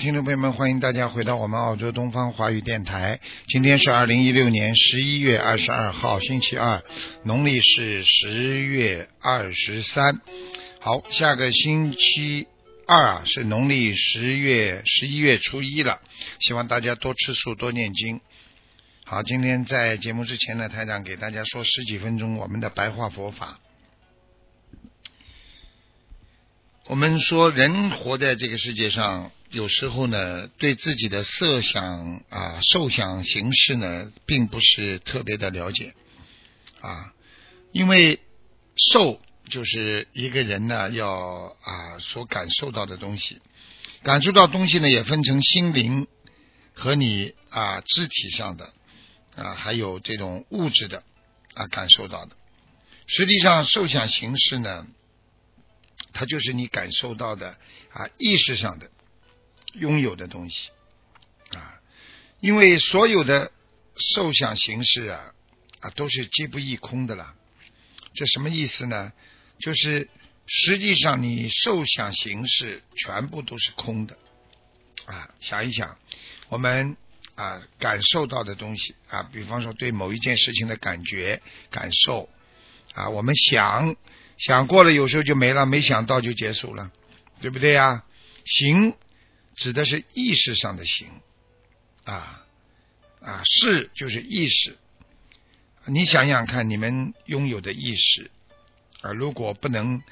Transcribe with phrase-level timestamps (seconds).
[0.00, 3.20] 听众朋友们，欢迎大家回到我们澳洲东方华语电台。
[3.48, 6.82] 今天是二零一六年十一月二十二号，星期二，
[7.22, 10.22] 农历是十月二十三。
[10.80, 12.46] 好，下个星期
[12.86, 16.00] 二是农历十月十一月初一了，
[16.38, 18.22] 希望大家多吃素，多念经。
[19.04, 23.60] 好，今天在节目之前呢，台长给大家说十几分钟我们的白话佛法。
[26.90, 35.94] 我们说，人活在这个世界上，有时候呢，对自己的色想啊、受想行识呢，并不是特别的了解
[36.80, 37.12] 啊，
[37.70, 38.18] 因为
[38.90, 43.40] 受就是一个人呢要啊所感受到的东西，
[44.02, 46.08] 感受到东西呢，也分成心灵
[46.74, 48.72] 和你啊肢体上的
[49.36, 51.04] 啊，还有这种物质的
[51.54, 52.34] 啊感受到的。
[53.06, 54.88] 实际上，受想行识呢。
[56.12, 57.56] 它就是你感受到的
[57.92, 58.90] 啊，意识上的
[59.74, 60.70] 拥有的东西
[61.54, 61.80] 啊，
[62.40, 63.52] 因为所有的
[63.96, 65.32] 受想行识啊
[65.80, 67.34] 啊都是皆不异空的啦。
[68.14, 69.12] 这什么意思呢？
[69.60, 70.08] 就是
[70.46, 74.18] 实际上你受想行识全部都是空的
[75.06, 75.30] 啊。
[75.40, 75.96] 想一想，
[76.48, 76.96] 我们
[77.36, 81.40] 啊感受到的东西啊，比方说对某一件事情的感觉、
[81.70, 82.28] 感受
[82.94, 83.96] 啊，我们想。
[84.40, 86.90] 想过了，有时候就没了；没想到就结束了，
[87.42, 88.04] 对不对呀？
[88.46, 88.94] 行
[89.54, 91.08] 指的是意识上的行
[92.04, 92.46] 啊
[93.20, 94.78] 啊，是就是意识。
[95.84, 98.30] 你想想看，你们拥有的意识
[99.02, 100.02] 啊，如果不能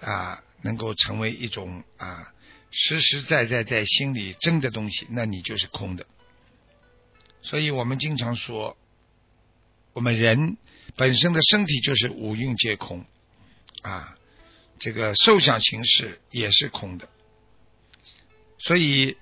[0.00, 2.32] 啊，能够成为一种啊
[2.72, 6.04] 实实在在在心里真的东西，那你就是空的。
[7.42, 8.76] 所以我们经常说，
[9.92, 10.56] 我们人
[10.96, 13.06] 本身的身体就是五蕴皆空。
[13.82, 14.16] 啊，
[14.80, 17.08] 这个受想行识也是空的，
[18.58, 19.16] 所以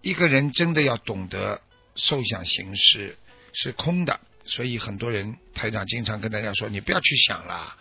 [0.00, 1.60] 一个人真的要懂得
[1.94, 3.18] 受想行识
[3.52, 4.20] 是空的。
[4.44, 7.76] 所以很多人台长经常跟大家说：“你不要去想了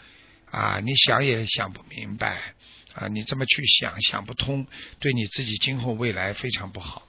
[0.51, 2.55] 啊，你想也想不明白
[2.93, 4.67] 啊，你这么去想想不通，
[4.99, 7.07] 对你自己今后未来非常不好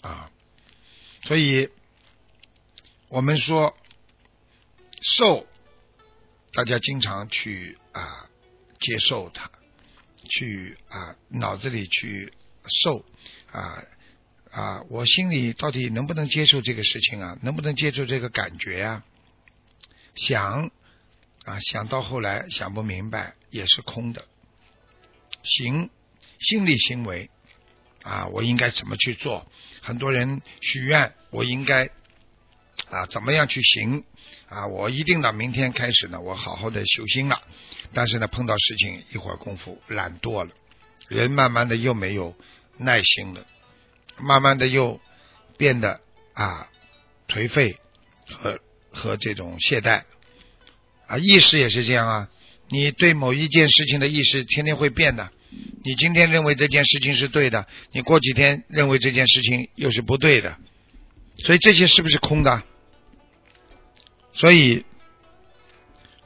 [0.00, 0.30] 啊。”
[1.24, 1.68] 所以
[3.08, 3.76] 我们说
[5.00, 5.46] 受。
[6.58, 8.28] 大家经常去啊
[8.80, 9.48] 接受它，
[10.28, 12.32] 去啊脑子里去
[12.82, 13.04] 受
[13.52, 13.84] 啊
[14.50, 17.38] 啊，我心里到底能不能接受这个事情啊？
[17.42, 19.04] 能不能接受这个感觉啊？
[20.16, 20.72] 想
[21.44, 24.26] 啊想到后来想不明白也是空的。
[25.44, 25.90] 行
[26.40, 27.30] 心理行为
[28.02, 29.48] 啊，我应该怎么去做？
[29.80, 31.88] 很多人许愿，我应该
[32.90, 34.04] 啊怎么样去行？
[34.48, 37.42] 啊，我一定到明天开始呢，我好好的修心了。
[37.92, 40.50] 但是呢，碰到事情一会儿功夫懒惰了，
[41.08, 42.34] 人慢慢的又没有
[42.76, 43.46] 耐心了，
[44.18, 45.00] 慢慢的又
[45.56, 46.00] 变得
[46.34, 46.68] 啊
[47.28, 47.78] 颓废
[48.26, 48.58] 和
[48.90, 50.02] 和这种懈怠
[51.06, 52.28] 啊，意识也是这样啊。
[52.70, 55.30] 你对某一件事情的意识天天会变的。
[55.82, 60.58] 你今天认为这件事情是对的，你过几天认为这件事情又是不对的。
[61.44, 62.62] 所以这些是不是空的？
[64.38, 64.84] 所以，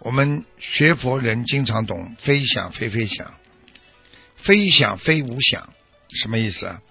[0.01, 3.39] 我们学佛人经常懂“非想非非想
[4.37, 5.73] ”，“非想非无想”
[6.21, 6.83] 什么意思啊？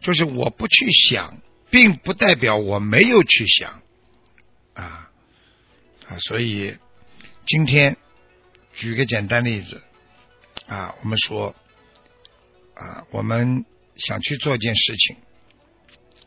[0.00, 3.82] 就是我不去想，并不代表我没有去想
[4.72, 5.10] 啊
[6.08, 6.16] 啊！
[6.20, 6.74] 所以
[7.46, 7.98] 今天
[8.72, 9.82] 举个简单例子
[10.66, 11.54] 啊，我们说
[12.74, 13.66] 啊，我们
[13.96, 15.16] 想去做一件事情，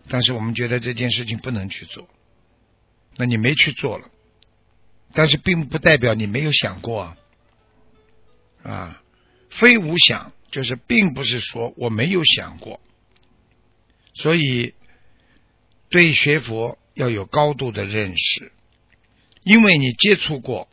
[0.07, 2.07] 但是我们觉得这件事情不能去做。
[3.15, 4.09] 那你没去做了，
[5.13, 7.17] 但是并不代表你没有想过啊。
[8.63, 9.03] 啊
[9.49, 12.79] 非无想，就是并不是说我没有想过。
[14.15, 14.73] 所以，
[15.89, 18.51] 对学佛要有高度的认识，
[19.43, 20.67] 因为你接触过，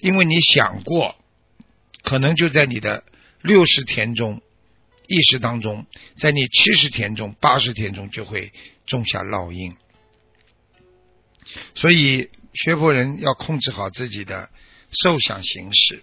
[0.00, 1.16] 因为你想过，
[2.02, 3.04] 可能就在你的
[3.42, 4.42] 六十天中
[5.08, 5.86] 意识当中，
[6.18, 8.52] 在你七十天中、八十天中就会
[8.86, 9.76] 种下烙印。
[11.74, 14.50] 所以，学佛人要控制好自己的
[14.90, 16.02] 受想行识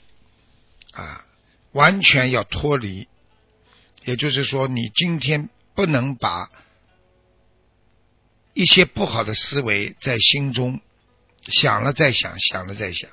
[0.92, 1.26] 啊，
[1.72, 3.08] 完全要脱离。
[4.04, 6.52] 也就是说，你今天不能把
[8.54, 10.80] 一些不好的思维在心中
[11.48, 13.10] 想了再想，想了再想，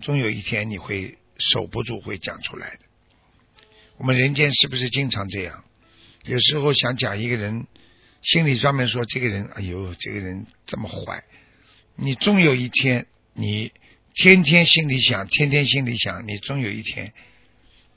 [0.00, 2.80] 终有一天你会守不住，会讲出来的。
[3.96, 5.64] 我们人间是不是经常这样？
[6.24, 7.66] 有时候想讲一个人，
[8.22, 11.24] 心里专门说这个人，哎呦，这个人这么坏。
[12.00, 13.72] 你终有一天，你
[14.14, 17.12] 天天心里想，天天心里想，你终有一天，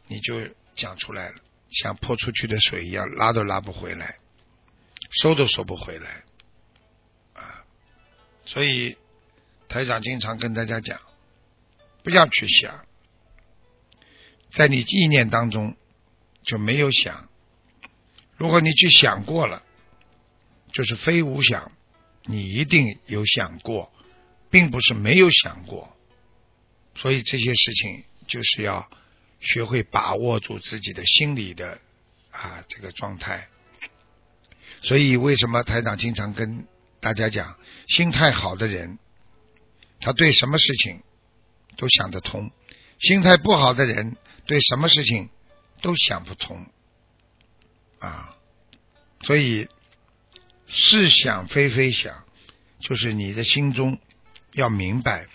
[0.07, 1.35] 你就讲出来了。
[1.69, 4.17] 像泼出去的水一样，拉都拉不回来，
[5.21, 6.23] 收都收不回来，
[7.33, 7.63] 啊！
[8.43, 8.97] 所以
[9.69, 10.99] 台长经常跟大家讲，
[12.03, 12.87] 不要去想，
[14.51, 15.77] 在你意念当中
[16.43, 17.29] 就没有想。
[18.35, 19.61] 如果你去想过了，
[20.73, 21.71] 就是非无想，
[22.25, 23.91] 你一定有想过，
[24.49, 25.95] 并不是没有想过。
[26.95, 28.89] 所以这些事情就是要。
[29.43, 31.79] 学会把握住自己的心理的
[32.29, 33.47] 啊这个状态，
[34.83, 36.67] 所以为什么台长经常跟
[36.99, 37.57] 大家讲，
[37.87, 38.99] 心态好的人，
[39.99, 41.01] 他对什么事情
[41.75, 42.51] 都想得通；
[42.99, 44.15] 心态不好的人，
[44.45, 45.29] 对什么事情
[45.81, 46.67] 都想不通。
[47.97, 48.37] 啊，
[49.23, 49.67] 所以
[50.71, 52.23] 是想非非想，
[52.79, 53.99] 就是你的心中
[54.53, 55.27] 要明白，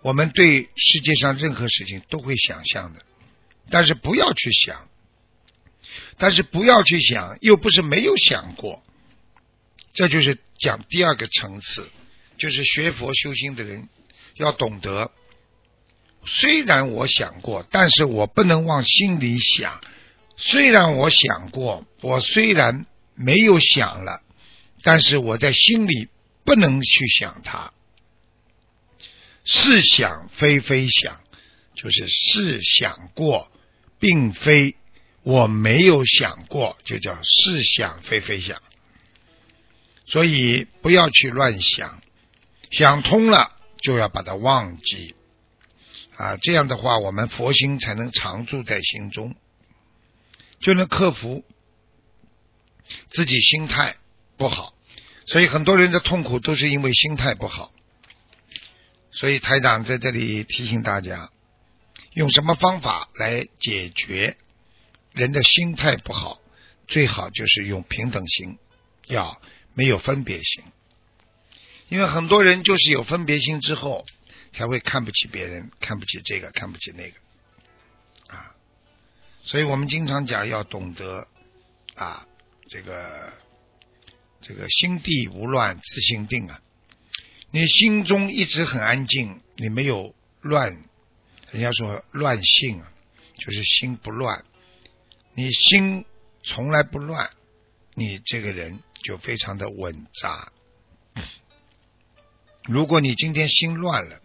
[0.00, 3.04] 我们对世界上任何事情都会想象的。
[3.68, 4.88] 但是不要去想，
[6.18, 8.82] 但是不要去想，又不是没有想过。
[9.92, 11.88] 这就是讲第二个层次，
[12.36, 13.88] 就是学佛修心的人
[14.34, 15.10] 要懂得，
[16.26, 19.80] 虽然我想过，但是我不能往心里想。
[20.36, 24.20] 虽然我想过，我虽然没有想了，
[24.84, 26.08] 但是我在心里
[26.44, 27.72] 不能去想它。
[29.42, 31.20] 是想非非想，
[31.74, 33.50] 就是是想过。
[34.00, 34.76] 并非
[35.22, 38.60] 我没有想过，就叫是想非非想，
[40.04, 42.02] 所以不要去乱想，
[42.70, 45.14] 想通了就要把它忘记
[46.16, 49.34] 啊，这样的话我们佛心才能常住在心中，
[50.60, 51.42] 就能克服
[53.08, 53.96] 自己心态
[54.36, 54.74] 不好，
[55.26, 57.72] 所以很多人的痛苦都是因为心态不好，
[59.10, 61.30] 所以台长在这里提醒大家。
[62.12, 64.36] 用什么方法来解决
[65.10, 66.38] 人的心态不好？
[66.86, 68.56] 最好就是用平等心，
[69.06, 69.42] 要
[69.72, 70.62] 没有分别心。
[71.88, 74.06] 因为很多人就是有分别心之后，
[74.52, 78.54] 才会看不起别人，看不起这个，看不起那个啊。
[79.42, 81.26] 所以我们经常讲要懂得
[81.96, 82.28] 啊，
[82.68, 83.32] 这个
[84.46, 86.60] 这个心地无乱自心定啊。
[87.50, 90.84] 你心中一直很安静，你没有乱。
[91.50, 92.92] 人家说乱性啊，
[93.36, 94.44] 就是心不乱。
[95.34, 96.04] 你心
[96.42, 97.30] 从来不乱，
[97.94, 100.52] 你这个人就非常的稳扎。
[102.64, 104.20] 如果你今天心乱了，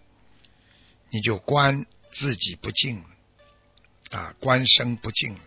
[1.11, 3.09] 你就观自己不净了
[4.09, 5.37] 啊，观身不净。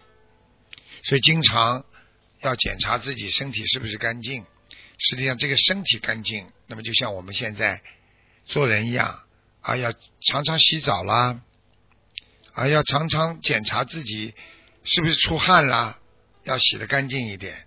[1.05, 1.85] 所以经常
[2.41, 4.47] 要检查自己身体是不是干净。
[5.11, 7.83] 实际上，这个身体干净，那么就像我们现在
[8.45, 9.23] 做人一样
[9.61, 11.41] 啊，要常常洗澡啦。
[12.55, 14.35] 啊，要常常检查自己
[14.85, 15.99] 是不是出汗啦，
[16.45, 17.67] 要洗的干净一点。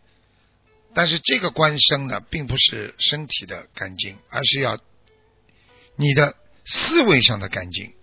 [0.93, 4.79] 但是这个官身呢，并不是身体的干净，而是要
[5.95, 7.93] 你的思维上的干净。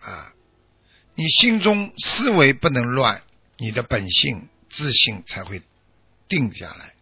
[0.00, 0.32] 啊，
[1.14, 3.22] 你心中思维不能乱，
[3.58, 5.62] 你的本性自信才会
[6.28, 6.94] 定下来。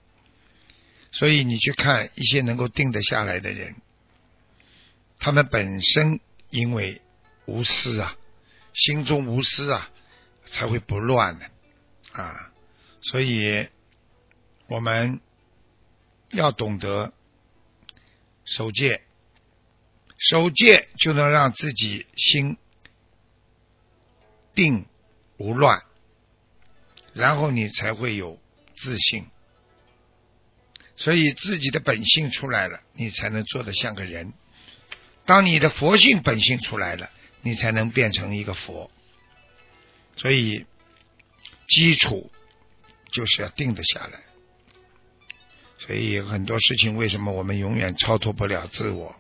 [1.13, 3.77] 所以你去看一些能够定得下来的人，
[5.19, 7.01] 他们本身因为
[7.47, 8.17] 无私啊。
[8.73, 9.91] 心中无私啊，
[10.47, 11.51] 才会不乱的
[12.13, 12.53] 啊！
[13.01, 13.69] 所以
[14.69, 15.21] 我们
[16.31, 17.13] 要懂得
[18.45, 19.03] 守戒，
[20.19, 22.59] 守戒就能让自己心
[24.55, 24.87] 定
[25.37, 25.85] 无乱，
[27.13, 28.41] 然后你才会有
[28.77, 29.27] 自信。
[31.01, 34.33] 所以自己的本性出来了，你才能做得像个人。
[35.27, 37.11] 当你的佛性本性出来了。
[37.43, 38.91] 你才能变成一个佛，
[40.15, 40.67] 所以
[41.67, 42.31] 基础
[43.11, 44.21] 就是要定得下来。
[45.79, 49.17] 所以很多事情为什么我们永远超脱不了自我，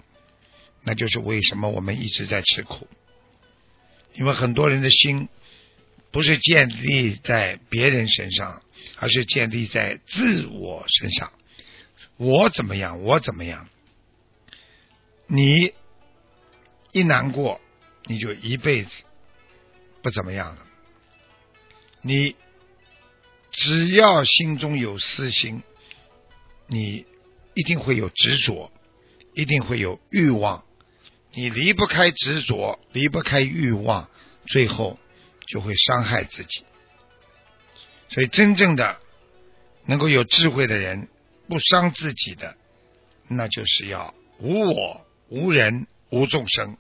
[0.82, 2.86] 那就是为什么我们一直在吃苦。
[4.12, 5.30] 因为很多人的心
[6.10, 8.62] 不是建立在别人身上，
[8.98, 11.32] 而是建立在自我身上。
[12.20, 13.02] 我怎么样？
[13.02, 13.68] 我怎么样？
[15.26, 15.74] 你
[16.92, 17.60] 一难过。
[18.06, 19.04] 你就一辈子
[20.02, 20.66] 不怎么样了。
[22.00, 22.34] 你
[23.52, 25.62] 只要心中有私心，
[26.66, 27.06] 你
[27.54, 28.72] 一定会有执着，
[29.34, 30.64] 一定会有欲望。
[31.32, 34.10] 你离不开执着，离不开欲望，
[34.46, 34.98] 最后
[35.46, 36.64] 就会伤害自己。
[38.08, 38.98] 所以，真正的
[39.84, 41.08] 能够有智慧的人，
[41.50, 42.54] 不伤自己的，
[43.26, 46.76] 那就是要无我、无人、无众生。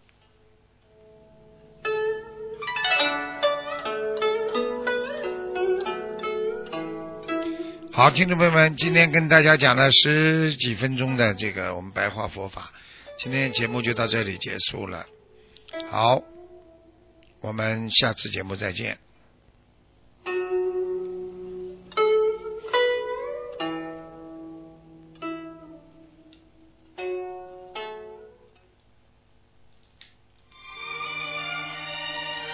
[7.92, 12.72] 好，听众朋友们，今天跟大家讲了十几分钟的这个我们白话佛法，
[13.18, 15.04] 今天节目就到这里结束了。
[15.90, 16.22] 好，
[17.40, 18.96] 我们下次节目再见。